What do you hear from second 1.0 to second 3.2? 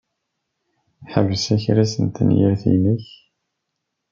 Ḥbes akras n tenyirt-nnek!